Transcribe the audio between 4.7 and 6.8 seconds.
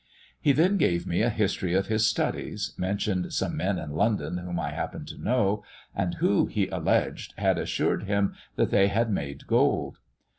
happened to know, and who, he